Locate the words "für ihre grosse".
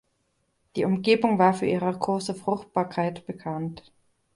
1.53-2.33